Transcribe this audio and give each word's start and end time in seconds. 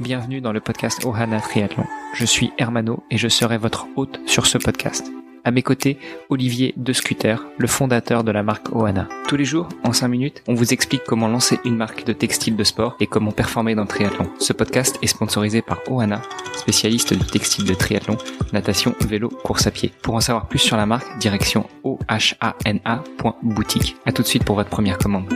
bienvenue 0.00 0.40
dans 0.40 0.52
le 0.52 0.60
podcast 0.60 1.04
Ohana 1.04 1.40
Triathlon. 1.40 1.84
Je 2.14 2.24
suis 2.24 2.52
Hermano 2.58 3.02
et 3.10 3.18
je 3.18 3.28
serai 3.28 3.58
votre 3.58 3.86
hôte 3.96 4.20
sur 4.26 4.46
ce 4.46 4.58
podcast. 4.58 5.06
À 5.44 5.52
mes 5.52 5.62
côtés, 5.62 5.98
Olivier 6.28 6.74
De 6.76 6.92
Scuter, 6.92 7.36
le 7.56 7.68
fondateur 7.68 8.24
de 8.24 8.32
la 8.32 8.42
marque 8.42 8.74
Ohana. 8.74 9.06
Tous 9.28 9.36
les 9.36 9.44
jours, 9.44 9.68
en 9.84 9.92
5 9.92 10.08
minutes, 10.08 10.42
on 10.48 10.54
vous 10.54 10.72
explique 10.72 11.04
comment 11.06 11.28
lancer 11.28 11.60
une 11.64 11.76
marque 11.76 12.04
de 12.04 12.12
textile 12.12 12.56
de 12.56 12.64
sport 12.64 12.96
et 12.98 13.06
comment 13.06 13.30
performer 13.30 13.76
dans 13.76 13.82
le 13.82 13.88
triathlon. 13.88 14.28
Ce 14.40 14.52
podcast 14.52 14.98
est 15.02 15.06
sponsorisé 15.06 15.62
par 15.62 15.78
Ohana, 15.88 16.20
spécialiste 16.54 17.14
du 17.14 17.24
textile 17.24 17.64
de 17.64 17.74
triathlon, 17.74 18.16
natation, 18.52 18.94
vélo, 19.06 19.28
course 19.28 19.68
à 19.68 19.70
pied. 19.70 19.92
Pour 20.02 20.16
en 20.16 20.20
savoir 20.20 20.48
plus 20.48 20.58
sur 20.58 20.76
la 20.76 20.86
marque, 20.86 21.16
direction 21.18 21.68
ohana.boutique. 21.84 23.96
À 24.04 24.12
tout 24.12 24.22
de 24.22 24.26
suite 24.26 24.44
pour 24.44 24.56
votre 24.56 24.70
première 24.70 24.98
commande. 24.98 25.32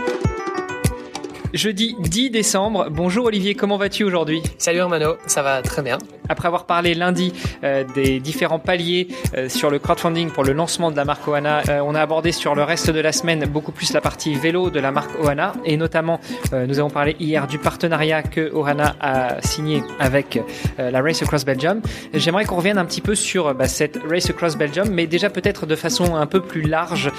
Jeudi 1.52 1.96
10 1.98 2.30
décembre. 2.30 2.88
Bonjour 2.90 3.26
Olivier, 3.26 3.54
comment 3.54 3.76
vas-tu 3.76 4.04
aujourd'hui? 4.04 4.42
Salut 4.58 4.78
Hermano, 4.78 5.16
ça 5.26 5.42
va 5.42 5.62
très 5.62 5.82
bien. 5.82 5.98
Après 6.30 6.46
avoir 6.46 6.64
parlé 6.64 6.94
lundi 6.94 7.32
euh, 7.64 7.82
des 7.92 8.20
différents 8.20 8.60
paliers 8.60 9.08
euh, 9.36 9.48
sur 9.48 9.68
le 9.68 9.80
crowdfunding 9.80 10.30
pour 10.30 10.44
le 10.44 10.52
lancement 10.52 10.92
de 10.92 10.96
la 10.96 11.04
marque 11.04 11.26
Ohana, 11.26 11.62
euh, 11.68 11.80
on 11.84 11.96
a 11.96 12.00
abordé 12.00 12.30
sur 12.30 12.54
le 12.54 12.62
reste 12.62 12.88
de 12.88 13.00
la 13.00 13.10
semaine 13.10 13.46
beaucoup 13.46 13.72
plus 13.72 13.92
la 13.92 14.00
partie 14.00 14.36
vélo 14.36 14.70
de 14.70 14.78
la 14.78 14.92
marque 14.92 15.10
Ohana 15.20 15.54
et 15.64 15.76
notamment 15.76 16.20
nous 16.52 16.78
avons 16.78 16.90
parlé 16.90 17.16
hier 17.18 17.46
du 17.48 17.58
partenariat 17.58 18.22
que 18.22 18.52
Ohana 18.54 18.94
a 19.00 19.42
signé 19.42 19.82
avec 19.98 20.40
la 20.78 21.00
Race 21.00 21.22
Across 21.22 21.44
Belgium. 21.44 21.80
J'aimerais 22.14 22.44
qu'on 22.44 22.56
revienne 22.56 22.78
un 22.78 22.84
petit 22.84 23.00
peu 23.00 23.14
sur 23.14 23.54
bah, 23.54 23.66
cette 23.66 23.98
Race 24.08 24.30
Across 24.30 24.56
Belgium, 24.56 24.88
mais 24.90 25.06
déjà 25.06 25.30
peut-être 25.30 25.66
de 25.66 25.74
façon 25.74 26.14
un 26.16 26.26
peu 26.26 26.40
plus 26.40 26.62
large. 26.62 27.10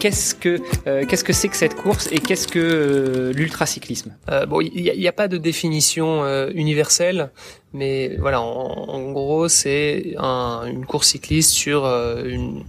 qu'est-ce 0.00 0.34
que 0.34 0.58
qu'est-ce 1.04 1.24
que 1.24 1.32
c'est 1.32 1.48
que 1.48 1.56
cette 1.56 1.74
course 1.74 2.08
et 2.10 2.18
qu'est-ce 2.18 2.48
que 2.48 3.32
l'ultra 3.34 3.66
cyclisme 3.66 4.14
Bon, 4.48 4.60
il 4.60 4.82
n'y 4.82 5.06
a, 5.06 5.10
a, 5.10 5.12
pas 5.12 5.28
de 5.28 5.36
définition 5.36 6.24
universelle. 6.50 7.30
Mais 7.74 8.16
voilà, 8.18 8.40
en, 8.40 9.12
gros, 9.12 9.48
c'est 9.48 10.14
un, 10.16 10.62
une 10.66 10.86
course 10.86 11.08
cycliste 11.08 11.50
sur 11.50 11.84
euh, 11.84 12.24
une, 12.24 12.64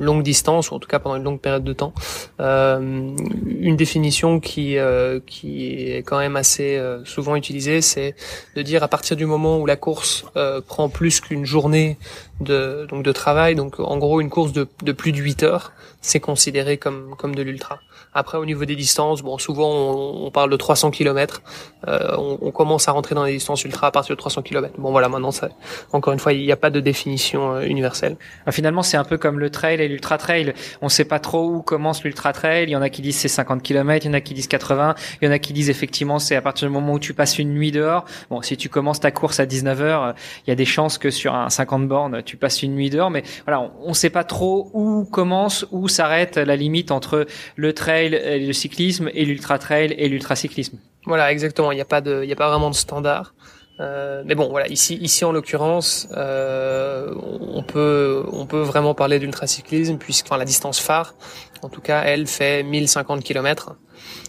longue 0.00 0.22
distance, 0.22 0.70
ou 0.70 0.74
en 0.74 0.78
tout 0.78 0.88
cas 0.88 0.98
pendant 0.98 1.16
une 1.16 1.22
longue 1.22 1.40
période 1.40 1.64
de 1.64 1.72
temps. 1.72 1.92
Euh, 2.40 2.78
une 2.80 3.76
définition 3.76 4.40
qui, 4.40 4.78
euh, 4.78 5.20
qui 5.24 5.90
est 5.92 5.98
quand 5.98 6.18
même 6.18 6.36
assez 6.36 6.76
euh, 6.76 7.04
souvent 7.04 7.36
utilisée, 7.36 7.80
c'est 7.80 8.14
de 8.56 8.62
dire 8.62 8.82
à 8.82 8.88
partir 8.88 9.16
du 9.16 9.26
moment 9.26 9.58
où 9.58 9.66
la 9.66 9.76
course 9.76 10.24
prend 10.66 10.88
plus 10.88 11.20
qu'une 11.20 11.44
journée 11.44 11.98
de, 12.40 12.86
donc 12.88 13.04
de 13.04 13.12
travail, 13.12 13.54
donc 13.54 13.78
en 13.78 13.98
gros 13.98 14.20
une 14.20 14.30
course 14.30 14.52
de, 14.52 14.66
de 14.82 14.92
plus 14.92 15.12
de 15.12 15.18
8 15.18 15.42
heures, 15.42 15.72
c'est 16.00 16.20
considéré 16.20 16.78
comme, 16.78 17.14
comme 17.16 17.34
de 17.34 17.42
l'ultra. 17.42 17.78
Après, 18.12 18.38
au 18.38 18.44
niveau 18.44 18.64
des 18.64 18.74
distances, 18.74 19.22
bon, 19.22 19.38
souvent 19.38 19.70
on, 19.70 20.26
on 20.26 20.30
parle 20.30 20.50
de 20.50 20.56
300 20.56 20.90
km. 20.90 21.42
Euh, 21.86 22.16
on, 22.18 22.38
on, 22.42 22.50
commence 22.50 22.88
à 22.88 22.92
rentrer 22.92 23.14
dans 23.14 23.24
les 23.24 23.34
distances 23.34 23.62
ultra 23.64 23.88
à 23.88 23.90
partir 23.90 24.16
de 24.16 24.18
300 24.18 24.39
km. 24.42 24.74
Bon, 24.78 24.90
voilà, 24.90 25.08
maintenant, 25.08 25.30
ça, 25.30 25.48
encore 25.92 26.12
une 26.12 26.18
fois, 26.18 26.32
il 26.32 26.42
n'y 26.42 26.52
a 26.52 26.56
pas 26.56 26.70
de 26.70 26.80
définition 26.80 27.54
euh, 27.54 27.62
universelle. 27.62 28.16
Ah, 28.46 28.52
finalement, 28.52 28.82
c'est 28.82 28.96
un 28.96 29.04
peu 29.04 29.18
comme 29.18 29.38
le 29.38 29.50
trail 29.50 29.80
et 29.80 29.88
l'ultra 29.88 30.18
trail. 30.18 30.54
On 30.80 30.86
ne 30.86 30.90
sait 30.90 31.04
pas 31.04 31.18
trop 31.18 31.46
où 31.48 31.62
commence 31.62 32.04
l'ultra 32.04 32.32
trail. 32.32 32.64
Il 32.64 32.70
y 32.70 32.76
en 32.76 32.82
a 32.82 32.90
qui 32.90 33.02
disent 33.02 33.16
c'est 33.16 33.28
50 33.28 33.62
km, 33.62 34.06
il 34.06 34.08
y 34.08 34.10
en 34.10 34.14
a 34.14 34.20
qui 34.20 34.34
disent 34.34 34.48
80, 34.48 34.94
il 35.20 35.26
y 35.26 35.28
en 35.28 35.32
a 35.32 35.38
qui 35.38 35.52
disent 35.52 35.70
effectivement 35.70 36.18
c'est 36.18 36.36
à 36.36 36.42
partir 36.42 36.68
du 36.68 36.74
moment 36.74 36.94
où 36.94 36.98
tu 36.98 37.14
passes 37.14 37.38
une 37.38 37.52
nuit 37.52 37.72
dehors. 37.72 38.04
Bon, 38.30 38.42
si 38.42 38.56
tu 38.56 38.68
commences 38.68 39.00
ta 39.00 39.10
course 39.10 39.40
à 39.40 39.46
19 39.46 39.80
h 39.80 40.14
il 40.46 40.50
y 40.50 40.52
a 40.52 40.56
des 40.56 40.64
chances 40.64 40.98
que 40.98 41.10
sur 41.10 41.34
un 41.34 41.50
50 41.50 41.88
bornes, 41.88 42.22
tu 42.22 42.36
passes 42.36 42.62
une 42.62 42.74
nuit 42.74 42.90
dehors. 42.90 43.10
Mais 43.10 43.22
voilà, 43.46 43.70
on 43.82 43.90
ne 43.90 43.94
sait 43.94 44.10
pas 44.10 44.24
trop 44.24 44.70
où 44.72 45.04
commence, 45.04 45.66
où 45.70 45.88
s'arrête 45.88 46.36
la 46.36 46.56
limite 46.56 46.90
entre 46.90 47.26
le 47.56 47.72
trail, 47.72 48.14
et 48.14 48.46
le 48.46 48.52
cyclisme 48.52 49.10
et 49.14 49.24
l'ultra 49.24 49.58
trail 49.58 49.94
et 49.96 50.08
l'ultra 50.08 50.36
cyclisme. 50.36 50.78
Voilà, 51.06 51.32
exactement. 51.32 51.72
Il 51.72 51.76
n'y 51.76 51.80
a 51.80 51.86
pas 51.86 52.00
de, 52.00 52.20
il 52.22 52.28
y 52.28 52.32
a 52.32 52.36
pas 52.36 52.50
vraiment 52.50 52.70
de 52.70 52.74
standard. 52.74 53.34
Euh, 53.80 54.22
mais 54.26 54.34
bon, 54.34 54.48
voilà, 54.50 54.68
ici, 54.68 54.96
ici 55.00 55.24
en 55.24 55.32
l'occurrence, 55.32 56.08
euh, 56.16 57.14
on 57.40 57.62
peut, 57.62 58.24
on 58.32 58.46
peut 58.46 58.60
vraiment 58.60 58.94
parler 58.94 59.18
d'ultracyclisme 59.18 59.96
puisque, 59.96 60.26
enfin, 60.26 60.36
la 60.36 60.44
distance 60.44 60.78
phare, 60.78 61.14
en 61.62 61.68
tout 61.68 61.80
cas, 61.80 62.02
elle 62.04 62.26
fait 62.26 62.62
1050 62.62 63.22
km. 63.22 63.76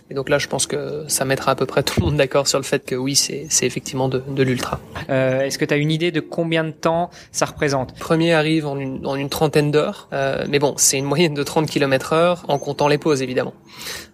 Et 0.10 0.14
donc 0.14 0.28
là, 0.28 0.38
je 0.38 0.48
pense 0.48 0.68
que 0.68 1.06
ça 1.08 1.24
mettra 1.24 1.54
à 1.54 1.56
peu 1.56 1.66
près 1.66 1.84
tout 1.84 2.02
le 2.02 2.06
monde 2.08 2.18
d'accord 2.18 2.46
sur 2.46 2.60
le 2.60 2.66
fait 2.66 2.84
que 2.84 2.96
oui, 2.96 3.16
c'est 3.16 3.48
effectivement 3.62 4.10
de, 4.10 4.22
de 4.28 4.44
l'ultra. 4.44 4.82
Euh, 5.10 5.42
Est-ce 5.44 5.58
que 5.58 5.64
tu 5.64 5.74
as 5.74 5.78
une 5.78 5.90
idée 5.90 6.12
de 6.12 6.20
combien 6.20 6.66
de 6.66 6.72
temps 6.72 7.10
ça 7.32 7.46
représente? 7.46 7.98
Premier 7.98 8.34
arrive 8.34 8.68
en 8.68 8.78
une, 8.78 9.08
en 9.08 9.16
une 9.16 9.30
trentaine 9.30 9.72
d'heures, 9.72 10.10
euh, 10.12 10.46
mais 10.50 10.60
bon, 10.60 10.74
c'est 10.76 10.98
une 10.98 11.06
moyenne 11.06 11.34
de 11.34 11.44
30 11.44 11.70
km 11.70 12.12
heure 12.12 12.44
en 12.50 12.60
comptant 12.60 12.90
les 12.90 12.98
pauses 12.98 13.22
évidemment. 13.22 13.54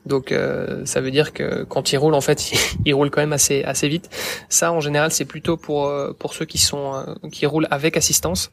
Donc 0.08 0.32
euh, 0.32 0.86
ça 0.86 1.02
veut 1.02 1.12
dire 1.12 1.34
que 1.34 1.64
quand 1.64 1.92
il 1.92 1.98
roule, 1.98 2.14
en 2.14 2.22
fait, 2.22 2.52
il, 2.86 2.94
roule 2.94 3.10
quand 3.10 3.22
même 3.22 3.34
assez 3.34 3.64
assez 3.64 3.88
vite. 3.88 4.10
Ça, 4.50 4.72
en 4.72 4.80
général, 4.80 5.12
c'est 5.12 5.26
plutôt 5.26 5.58
pour 5.58 5.86
euh, 5.86 6.14
pour 6.18 6.34
ceux 6.34 6.46
qui 6.46 6.58
sont 6.58 6.96
euh, 6.96 7.30
qui 7.32 7.46
roulent 7.46 7.68
avec 7.70 7.98
assistance. 7.98 8.52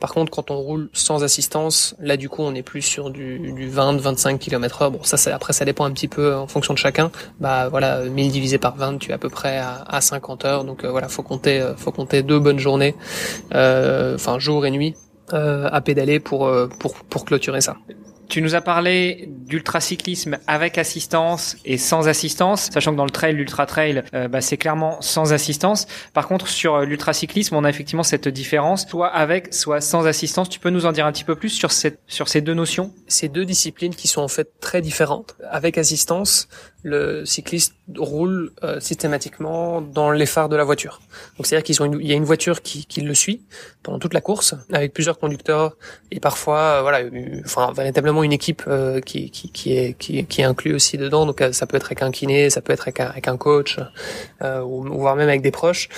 Par 0.00 0.12
contre, 0.12 0.30
quand 0.30 0.50
on 0.50 0.58
roule 0.58 0.90
sans 0.92 1.22
assistance, 1.22 1.94
là 2.00 2.16
du 2.16 2.28
coup, 2.28 2.42
on 2.42 2.54
est 2.54 2.62
plus 2.62 2.82
sur 2.82 3.10
du, 3.10 3.38
du 3.38 3.70
20-25 3.70 4.38
km/h. 4.38 4.90
Bon, 4.90 5.02
ça, 5.02 5.34
après, 5.34 5.52
ça 5.52 5.64
dépend 5.64 5.84
un 5.84 5.92
petit 5.92 6.08
peu 6.08 6.34
en 6.34 6.46
fonction 6.46 6.74
de 6.74 6.78
chacun. 6.78 7.10
Bah 7.40 7.68
voilà, 7.68 8.04
1000 8.04 8.30
divisé 8.30 8.58
par 8.58 8.76
20, 8.76 8.98
tu 8.98 9.10
es 9.10 9.14
à 9.14 9.18
peu 9.18 9.28
près 9.28 9.58
à, 9.58 9.84
à 9.86 10.00
50 10.00 10.44
heures. 10.44 10.64
Donc 10.64 10.84
voilà, 10.84 11.08
faut 11.08 11.22
compter 11.22 11.64
faut 11.76 11.92
compter 11.92 12.22
deux 12.22 12.38
bonnes 12.38 12.58
journées, 12.58 12.94
enfin 13.52 14.38
jour 14.38 14.66
et 14.66 14.70
nuit. 14.70 14.94
à 15.32 15.80
pédaler 15.80 16.20
pour, 16.20 16.50
pour, 16.78 16.94
pour 16.94 17.24
clôturer 17.24 17.60
ça. 17.60 17.76
Tu 18.28 18.42
nous 18.42 18.54
as 18.54 18.60
parlé 18.60 19.28
d'ultracyclisme 19.28 20.38
avec 20.46 20.78
assistance 20.78 21.56
et 21.64 21.78
sans 21.78 22.08
assistance, 22.08 22.70
sachant 22.72 22.92
que 22.92 22.96
dans 22.96 23.04
le 23.04 23.10
trail, 23.10 23.34
l'ultra 23.34 23.66
trail, 23.66 24.02
euh, 24.14 24.28
bah, 24.28 24.40
c'est 24.40 24.56
clairement 24.56 25.00
sans 25.00 25.32
assistance. 25.32 25.86
Par 26.12 26.26
contre, 26.26 26.48
sur 26.48 26.74
euh, 26.74 26.84
l'ultracyclisme, 26.84 27.54
on 27.54 27.64
a 27.64 27.70
effectivement 27.70 28.02
cette 28.02 28.28
différence, 28.28 28.86
soit 28.88 29.08
avec, 29.08 29.54
soit 29.54 29.80
sans 29.80 30.06
assistance. 30.06 30.48
Tu 30.48 30.60
peux 30.60 30.70
nous 30.70 30.86
en 30.86 30.92
dire 30.92 31.06
un 31.06 31.12
petit 31.12 31.24
peu 31.24 31.36
plus 31.36 31.50
sur 31.50 31.70
ces 31.72 32.40
deux 32.40 32.54
notions? 32.54 32.92
Ces 33.06 33.28
deux 33.28 33.44
disciplines 33.44 33.94
qui 33.94 34.08
sont 34.08 34.22
en 34.22 34.28
fait 34.28 34.48
très 34.60 34.82
différentes. 34.82 35.36
Avec 35.50 35.78
assistance, 35.78 36.48
le 36.82 37.24
cycliste 37.24 37.74
roule 37.96 38.52
euh, 38.62 38.80
systématiquement 38.80 39.80
dans 39.80 40.10
les 40.10 40.26
phares 40.26 40.48
de 40.48 40.56
la 40.56 40.64
voiture. 40.64 41.00
Donc 41.36 41.46
c'est-à-dire 41.46 41.64
qu'ils 41.64 41.82
ont 41.82 41.92
il 41.98 42.06
y 42.06 42.12
a 42.12 42.16
une 42.16 42.24
voiture 42.24 42.62
qui, 42.62 42.86
qui 42.86 43.00
le 43.00 43.14
suit 43.14 43.42
pendant 43.82 43.98
toute 43.98 44.14
la 44.14 44.20
course 44.20 44.54
avec 44.72 44.92
plusieurs 44.92 45.18
conducteurs 45.18 45.76
et 46.10 46.20
parfois 46.20 46.82
voilà, 46.82 47.00
enfin 47.44 47.72
véritablement 47.72 48.22
une 48.22 48.32
équipe 48.32 48.62
euh, 48.68 49.00
qui, 49.00 49.30
qui, 49.30 49.50
qui, 49.50 49.76
est, 49.76 49.94
qui, 49.98 50.24
qui 50.26 50.40
est 50.40 50.44
inclus 50.44 50.74
aussi 50.74 50.98
dedans. 50.98 51.26
Donc 51.26 51.40
euh, 51.40 51.52
ça 51.52 51.66
peut 51.66 51.76
être 51.76 51.86
avec 51.86 52.02
un 52.02 52.10
kiné, 52.10 52.50
ça 52.50 52.60
peut 52.60 52.72
être 52.72 52.82
avec 52.82 53.00
un, 53.00 53.06
avec 53.06 53.28
un 53.28 53.36
coach, 53.36 53.78
euh, 54.42 54.60
ou, 54.62 54.82
voire 54.98 55.16
même 55.16 55.28
avec 55.28 55.42
des 55.42 55.50
proches. 55.50 55.88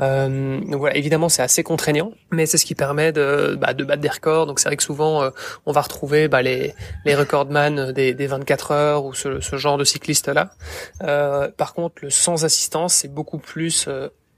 Euh, 0.00 0.60
donc 0.60 0.76
voilà, 0.76 0.96
évidemment 0.96 1.28
c'est 1.28 1.42
assez 1.42 1.62
contraignant, 1.62 2.12
mais 2.30 2.46
c'est 2.46 2.58
ce 2.58 2.64
qui 2.64 2.74
permet 2.74 3.12
de, 3.12 3.56
bah, 3.60 3.74
de 3.74 3.84
battre 3.84 4.02
des 4.02 4.08
records. 4.08 4.46
Donc 4.46 4.60
c'est 4.60 4.68
vrai 4.68 4.76
que 4.76 4.82
souvent 4.82 5.22
euh, 5.22 5.30
on 5.66 5.72
va 5.72 5.80
retrouver 5.80 6.28
bah, 6.28 6.42
les, 6.42 6.74
les 7.04 7.14
recordman 7.14 7.92
des, 7.92 8.14
des 8.14 8.26
24 8.26 8.70
heures 8.72 9.04
ou 9.04 9.14
ce, 9.14 9.40
ce 9.40 9.56
genre 9.56 9.78
de 9.78 9.84
cycliste 9.84 10.27
là. 10.34 11.50
par 11.56 11.74
contre 11.74 12.02
le 12.02 12.10
sans 12.10 12.44
assistance 12.44 12.94
c'est 12.94 13.12
beaucoup 13.12 13.38
plus 13.38 13.88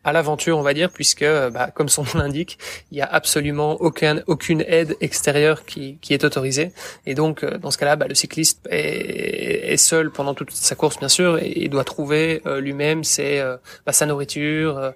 à 0.04 0.12
l'aventure, 0.12 0.56
on 0.56 0.62
va 0.62 0.72
dire, 0.72 0.90
puisque, 0.90 1.24
bah, 1.24 1.70
comme 1.74 1.88
son 1.88 2.02
nom 2.02 2.10
l'indique, 2.14 2.58
il 2.90 2.98
y 2.98 3.02
a 3.02 3.06
absolument 3.06 3.72
aucun, 3.80 4.22
aucune 4.26 4.64
aide 4.66 4.96
extérieure 5.00 5.64
qui, 5.64 5.98
qui 6.00 6.14
est 6.14 6.24
autorisée. 6.24 6.72
Et 7.06 7.14
donc, 7.14 7.44
euh, 7.44 7.58
dans 7.58 7.70
ce 7.70 7.78
cas-là, 7.78 7.96
bah, 7.96 8.06
le 8.08 8.14
cycliste 8.14 8.66
est, 8.70 9.72
est, 9.72 9.76
seul 9.76 10.10
pendant 10.10 10.34
toute 10.34 10.52
sa 10.52 10.74
course, 10.74 10.98
bien 10.98 11.08
sûr, 11.08 11.38
et, 11.42 11.68
doit 11.68 11.84
trouver 11.84 12.42
euh, 12.46 12.60
lui-même 12.60 13.04
ses, 13.04 13.38
euh, 13.38 13.56
bah, 13.86 13.92
sa 13.92 14.06
nourriture, 14.06 14.92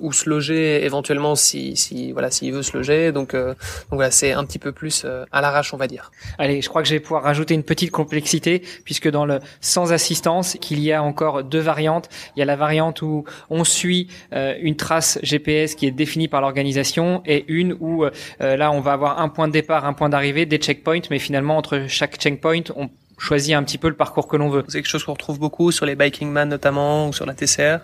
ou 0.00 0.12
se 0.12 0.28
loger 0.28 0.84
éventuellement 0.84 1.34
si, 1.34 1.76
si 1.76 2.12
voilà, 2.12 2.30
s'il 2.30 2.52
veut 2.52 2.62
se 2.62 2.76
loger. 2.76 3.12
Donc, 3.12 3.34
donc 3.34 3.56
voilà, 3.90 4.10
c'est 4.10 4.32
un 4.32 4.44
petit 4.44 4.58
peu 4.58 4.72
plus 4.72 5.06
à 5.30 5.40
l'arrache, 5.40 5.72
on 5.72 5.76
va 5.76 5.86
dire. 5.86 6.10
Allez, 6.38 6.60
je 6.60 6.68
crois 6.68 6.82
que 6.82 6.88
je 6.88 6.94
vais 6.94 7.00
pouvoir 7.00 7.22
rajouter 7.22 7.54
une 7.54 7.62
petite 7.62 7.90
complexité, 7.90 8.62
puisque 8.84 9.08
dans 9.08 9.24
le 9.24 9.38
sans 9.60 9.92
assistance, 9.92 10.56
qu'il 10.60 10.80
y 10.80 10.92
a 10.92 11.02
encore 11.02 11.44
deux 11.44 11.60
variantes. 11.60 12.08
Il 12.36 12.40
y 12.40 12.42
a 12.42 12.46
la 12.46 12.56
variante 12.56 13.02
où 13.02 13.24
on 13.50 13.64
suit 13.64 14.08
euh, 14.31 14.31
une 14.60 14.76
trace 14.76 15.18
GPS 15.22 15.74
qui 15.74 15.86
est 15.86 15.90
définie 15.90 16.28
par 16.28 16.40
l'organisation 16.40 17.22
et 17.26 17.44
une 17.48 17.76
où 17.80 18.04
euh, 18.04 18.10
là 18.38 18.70
on 18.72 18.80
va 18.80 18.92
avoir 18.92 19.20
un 19.20 19.28
point 19.28 19.48
de 19.48 19.52
départ, 19.52 19.84
un 19.84 19.92
point 19.92 20.08
d'arrivée, 20.08 20.46
des 20.46 20.58
checkpoints, 20.58 21.02
mais 21.10 21.18
finalement 21.18 21.56
entre 21.56 21.86
chaque 21.88 22.16
checkpoint 22.16 22.62
on 22.76 22.88
choisit 23.18 23.54
un 23.54 23.62
petit 23.62 23.78
peu 23.78 23.88
le 23.88 23.94
parcours 23.94 24.26
que 24.26 24.36
l'on 24.36 24.48
veut. 24.48 24.64
C'est 24.68 24.78
quelque 24.78 24.88
chose 24.88 25.04
qu'on 25.04 25.12
retrouve 25.12 25.38
beaucoup 25.38 25.70
sur 25.70 25.86
les 25.86 25.94
Biking 25.94 26.30
Man 26.30 26.48
notamment 26.48 27.08
ou 27.08 27.12
sur 27.12 27.26
la 27.26 27.34
TCR 27.34 27.78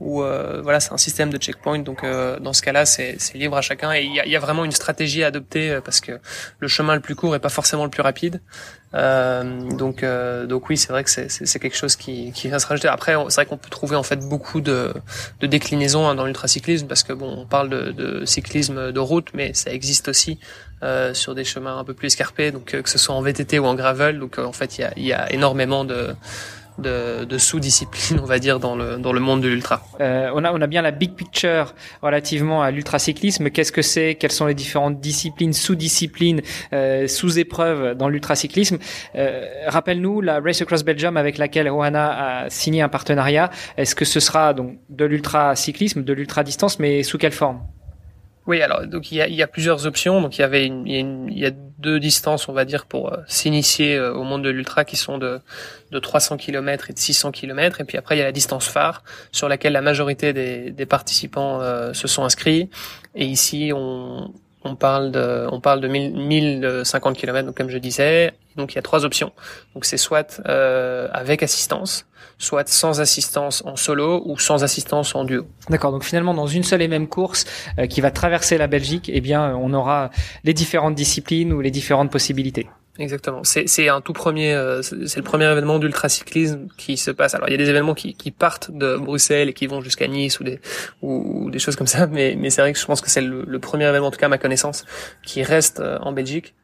où 0.00 0.22
euh, 0.22 0.60
voilà 0.62 0.78
c'est 0.80 0.92
un 0.92 0.98
système 0.98 1.30
de 1.30 1.38
checkpoint. 1.38 1.80
Donc 1.80 2.04
euh, 2.04 2.38
dans 2.38 2.52
ce 2.52 2.62
cas-là 2.62 2.86
c'est 2.86 3.18
libre 3.34 3.56
à 3.56 3.62
chacun. 3.62 3.92
Et 3.92 4.02
il 4.02 4.14
y 4.14 4.20
a, 4.20 4.26
y 4.26 4.36
a, 4.36 4.40
vraiment 4.40 4.64
une 4.64 4.72
stratégie 4.72 5.24
à 5.24 5.28
adopter 5.28 5.70
euh, 5.70 5.80
parce 5.80 6.00
que 6.00 6.12
le 6.60 6.68
chemin 6.68 6.94
le 6.94 7.00
plus 7.00 7.14
court 7.14 7.34
est 7.34 7.40
pas 7.40 7.48
forcément 7.48 7.84
le 7.84 7.90
plus 7.90 8.02
rapide. 8.02 8.40
Euh, 8.94 9.68
donc 9.72 10.02
donc 10.46 10.70
oui 10.70 10.78
c'est 10.78 10.88
vrai 10.88 11.04
que 11.04 11.10
c'est 11.10 11.58
quelque 11.58 11.76
chose 11.76 11.96
qui 11.96 12.32
qui 12.32 12.48
va 12.48 12.58
se 12.58 12.66
rajouter. 12.66 12.88
Après 12.88 13.14
c'est 13.28 13.34
vrai 13.34 13.46
qu'on 13.46 13.58
peut 13.58 13.70
trouver 13.70 13.96
en 13.96 14.02
fait 14.02 14.20
beaucoup 14.20 14.60
de 14.60 14.94
de 15.40 15.46
déclinaisons 15.46 16.08
hein, 16.08 16.14
dans 16.14 16.24
l'ultracyclisme 16.24 16.86
parce 16.86 17.02
que 17.02 17.12
bon 17.12 17.28
on 17.38 17.46
parle 17.46 17.68
de, 17.68 17.90
de, 17.90 18.24
cyclisme 18.24 18.92
de 18.92 19.00
route 19.00 19.28
mais 19.34 19.52
ça 19.52 19.72
existe 19.72 20.08
aussi 20.08 20.38
sur 21.12 21.34
des 21.34 21.42
chemins 21.42 21.76
un 21.76 21.84
peu 21.84 21.92
plus 21.92 22.06
escarpés. 22.06 22.52
Donc 22.52 22.66
que 22.66 22.88
ce 22.88 22.98
soit 22.98 23.14
en 23.14 23.20
VTT 23.20 23.58
ou 23.58 23.66
en 23.66 23.74
gravel. 23.74 24.20
Donc 24.20 24.38
en 24.38 24.52
fait 24.52 24.78
il 24.78 24.82
y 24.82 24.84
a, 24.84 24.92
y 24.96 25.12
a 25.12 25.30
énormément 25.32 25.84
de 25.84 26.14
de, 26.78 27.24
de 27.24 27.38
sous-disciplines, 27.38 28.20
on 28.22 28.26
va 28.26 28.38
dire, 28.38 28.58
dans 28.60 28.76
le, 28.76 28.96
dans 28.98 29.12
le 29.12 29.20
monde 29.20 29.42
de 29.42 29.48
l'ultra. 29.48 29.82
Euh, 30.00 30.30
on, 30.34 30.44
a, 30.44 30.52
on 30.52 30.60
a 30.60 30.66
bien 30.66 30.82
la 30.82 30.90
big 30.90 31.14
picture 31.14 31.74
relativement 32.02 32.62
à 32.62 32.70
l'ultracyclisme. 32.70 33.50
Qu'est-ce 33.50 33.72
que 33.72 33.82
c'est? 33.82 34.14
Quelles 34.14 34.32
sont 34.32 34.46
les 34.46 34.54
différentes 34.54 35.00
disciplines, 35.00 35.52
sous-disciplines, 35.52 36.40
euh, 36.72 37.06
sous-épreuves 37.06 37.94
dans 37.94 38.08
l'ultracyclisme? 38.08 38.78
Euh, 39.14 39.44
Rappelle-nous 39.66 40.20
la 40.20 40.40
Race 40.40 40.62
Across 40.62 40.84
Belgium 40.84 41.16
avec 41.16 41.38
laquelle 41.38 41.68
Oana 41.68 42.44
a 42.44 42.50
signé 42.50 42.82
un 42.82 42.88
partenariat. 42.88 43.50
Est-ce 43.76 43.94
que 43.94 44.04
ce 44.04 44.20
sera 44.20 44.54
donc 44.54 44.78
de 44.88 45.04
l'ultracyclisme, 45.04 46.02
de 46.04 46.12
l'ultra-distance, 46.12 46.78
mais 46.78 47.02
sous 47.02 47.18
quelle 47.18 47.32
forme? 47.32 47.60
Oui, 48.48 48.62
alors 48.62 48.86
donc 48.86 49.12
il 49.12 49.16
y 49.16 49.20
a, 49.20 49.28
il 49.28 49.34
y 49.34 49.42
a 49.42 49.46
plusieurs 49.46 49.86
options. 49.86 50.22
Donc 50.22 50.38
il 50.38 50.40
y 50.40 50.44
avait 50.44 50.64
une, 50.64 50.86
il, 50.86 50.92
y 50.94 50.96
a 50.96 51.00
une, 51.00 51.28
il 51.30 51.38
y 51.38 51.44
a 51.44 51.50
deux 51.50 52.00
distances, 52.00 52.48
on 52.48 52.54
va 52.54 52.64
dire, 52.64 52.86
pour 52.86 53.12
euh, 53.12 53.18
s'initier 53.28 53.94
euh, 53.94 54.14
au 54.14 54.24
monde 54.24 54.42
de 54.42 54.48
l'ultra, 54.48 54.86
qui 54.86 54.96
sont 54.96 55.18
de 55.18 55.40
de 55.92 55.98
300 55.98 56.38
km 56.38 56.88
et 56.88 56.94
de 56.94 56.98
600 56.98 57.30
km. 57.30 57.82
Et 57.82 57.84
puis 57.84 57.98
après 57.98 58.16
il 58.16 58.20
y 58.20 58.22
a 58.22 58.24
la 58.24 58.32
distance 58.32 58.66
phare 58.66 59.04
sur 59.32 59.50
laquelle 59.50 59.74
la 59.74 59.82
majorité 59.82 60.32
des, 60.32 60.70
des 60.70 60.86
participants 60.86 61.60
euh, 61.60 61.92
se 61.92 62.08
sont 62.08 62.24
inscrits. 62.24 62.70
Et 63.14 63.26
ici 63.26 63.70
on 63.74 64.32
on 64.64 64.74
parle 64.74 65.10
de, 65.10 65.46
on 65.50 65.60
parle 65.60 65.80
de 65.80 65.88
1050 65.88 67.16
km, 67.16 67.46
donc 67.46 67.56
comme 67.56 67.70
je 67.70 67.78
disais. 67.78 68.32
Donc 68.56 68.72
il 68.72 68.76
y 68.76 68.78
a 68.78 68.82
trois 68.82 69.04
options. 69.04 69.32
Donc 69.74 69.84
c'est 69.84 69.96
soit 69.96 70.40
euh, 70.46 71.08
avec 71.12 71.42
assistance, 71.42 72.06
soit 72.38 72.68
sans 72.68 73.00
assistance 73.00 73.62
en 73.64 73.76
solo 73.76 74.22
ou 74.26 74.38
sans 74.38 74.64
assistance 74.64 75.14
en 75.14 75.24
duo. 75.24 75.46
D'accord. 75.70 75.92
Donc 75.92 76.04
finalement, 76.04 76.34
dans 76.34 76.46
une 76.46 76.64
seule 76.64 76.82
et 76.82 76.88
même 76.88 77.08
course 77.08 77.44
euh, 77.78 77.86
qui 77.86 78.00
va 78.00 78.10
traverser 78.10 78.58
la 78.58 78.66
Belgique, 78.66 79.10
eh 79.12 79.20
bien, 79.20 79.54
on 79.54 79.72
aura 79.72 80.10
les 80.44 80.54
différentes 80.54 80.96
disciplines 80.96 81.52
ou 81.52 81.60
les 81.60 81.70
différentes 81.70 82.10
possibilités. 82.10 82.66
Exactement. 82.98 83.42
C'est 83.44 83.88
un 83.88 84.00
tout 84.00 84.12
premier, 84.12 84.54
euh, 84.54 84.82
c'est 84.82 85.16
le 85.16 85.22
premier 85.22 85.44
événement 85.44 85.78
d'ultracyclisme 85.78 86.66
qui 86.76 86.96
se 86.96 87.12
passe. 87.12 87.34
Alors 87.36 87.48
il 87.48 87.52
y 87.52 87.54
a 87.54 87.58
des 87.58 87.70
événements 87.70 87.94
qui, 87.94 88.14
qui 88.14 88.32
partent 88.32 88.72
de 88.72 88.96
Bruxelles 88.96 89.48
et 89.48 89.52
qui 89.52 89.68
vont 89.68 89.80
jusqu'à 89.80 90.08
Nice 90.08 90.40
ou 90.40 90.44
des 90.44 90.60
ou, 91.02 91.48
des 91.50 91.60
choses 91.60 91.76
comme 91.76 91.86
ça, 91.86 92.06
mais 92.10 92.34
mais 92.36 92.50
c'est 92.50 92.60
vrai 92.60 92.72
que 92.72 92.78
je 92.78 92.84
pense 92.84 93.00
que 93.00 93.08
c'est 93.08 93.20
le, 93.20 93.58
premier 93.60 93.86
événement, 93.86 94.08
en 94.08 94.10
tout 94.10 94.18
cas 94.18 94.26
à 94.26 94.30
ma 94.30 94.38
connaissance, 94.38 94.84
qui 95.24 95.44
reste 95.44 95.78
euh, 95.78 95.98
en 96.00 96.10
Belgique. 96.10 96.54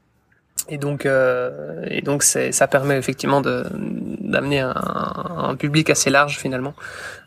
Et 0.68 0.78
donc 0.78 1.06
euh, 1.06 1.84
et 1.88 2.00
donc 2.00 2.22
ça 2.22 2.66
permet 2.68 2.96
effectivement 2.96 3.40
d'amener 3.40 4.60
un, 4.60 4.74
un, 4.74 5.54
public 5.56 5.90
assez 5.90 6.10
large 6.10 6.38
finalement. 6.38 6.74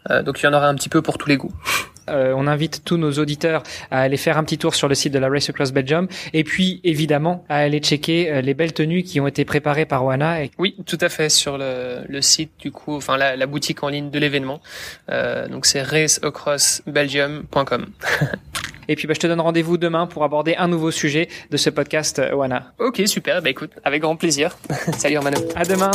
Euh, 0.09 0.24
donc 0.24 0.42
il 0.42 0.45
y 0.45 0.48
en 0.48 0.54
aura 0.54 0.68
un 0.68 0.75
petit 0.75 0.89
peu 0.89 1.01
pour 1.01 1.18
tous 1.18 1.30
les 1.30 1.38
goûts. 1.38 1.54
Euh, 2.09 2.33
on 2.36 2.48
invite 2.48 2.83
tous 2.83 2.98
nos 2.98 3.12
auditeurs 3.13 3.63
à 3.92 4.01
aller 4.01 4.18
faire 4.18 4.38
un 4.38 4.44
petit 4.44 4.57
tour 4.57 4.75
sur 4.75 4.88
le 4.88 4.95
site 4.95 5.13
de 5.13 5.19
la 5.19 5.30
Race 5.30 5.50
Across 5.50 5.71
Belgium 5.71 6.07
et 6.33 6.44
puis 6.44 6.81
évidemment 6.83 7.45
à 7.50 7.57
aller 7.57 7.80
checker 7.80 8.31
euh, 8.31 8.42
les 8.42 8.54
belles 8.54 8.74
tenues 8.74 9.04
qui 9.04 9.19
ont 9.19 9.27
été 9.27 9.45
préparées 9.45 9.86
par 9.86 10.06
Oana. 10.06 10.38
Oui, 10.57 10.75
tout 10.86 10.98
à 11.01 11.09
fait 11.09 11.30
sur 11.30 11.57
le, 11.57 12.00
le 12.07 12.21
site 12.21 12.51
du 12.59 12.71
coup, 12.71 12.95
enfin 12.95 13.18
la, 13.18 13.36
la 13.36 13.45
boutique 13.45 13.83
en 13.83 13.89
ligne 13.89 14.09
de 14.09 14.19
l'événement. 14.19 14.62
Euh, 15.09 15.48
donc 15.48 15.65
c'est 15.65 15.81
raceacrossbelgium.com. 15.81 17.88
Et 18.89 18.95
puis 18.95 19.06
bah, 19.06 19.13
je 19.13 19.19
te 19.19 19.27
donne 19.27 19.42
rendez-vous 19.42 19.77
demain 19.77 20.07
pour 20.07 20.24
aborder 20.24 20.56
un 20.56 20.69
nouveau 20.69 20.92
sujet 20.92 21.27
de 21.51 21.57
ce 21.57 21.69
podcast 21.69 22.21
Oana. 22.33 22.71
Ok, 22.80 23.01
super. 23.06 23.42
Bah 23.42 23.50
écoute, 23.50 23.71
avec 23.83 24.01
grand 24.01 24.15
plaisir. 24.15 24.57
Salut 24.98 25.18
Romano. 25.18 25.39
À 25.56 25.65
demain. 25.65 25.92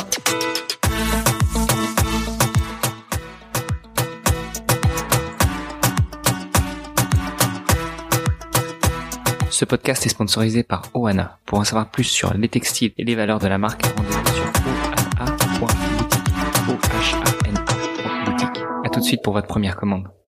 Ce 9.52 9.66
podcast 9.66 10.06
est 10.06 10.08
sponsorisé 10.08 10.62
par 10.62 10.84
Oana. 10.94 11.38
Pour 11.44 11.58
en 11.58 11.64
savoir 11.64 11.90
plus 11.90 12.04
sur 12.04 12.32
les 12.32 12.48
textiles 12.48 12.92
et 12.96 13.04
les 13.04 13.14
valeurs 13.14 13.38
de 13.38 13.48
la 13.48 13.58
marque, 13.58 13.84
rendez-vous 13.84 14.26
sur 14.34 14.46
oana.boutique. 15.20 16.34
O-H-A-N-A.boutique. 16.70 18.64
À 18.82 18.88
tout 18.88 19.00
de 19.00 19.04
suite 19.04 19.20
pour 19.22 19.34
votre 19.34 19.48
première 19.48 19.76
commande. 19.76 20.08